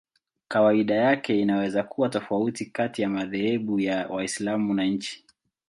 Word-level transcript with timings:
Kawaida 0.47 0.95
yake 0.95 1.39
inaweza 1.41 1.83
kuwa 1.83 2.09
tofauti 2.09 2.65
kati 2.65 3.01
ya 3.01 3.09
madhehebu 3.09 3.79
ya 3.79 4.07
Waislamu 4.07 4.73
na 4.73 4.85
nchi. 4.85 5.25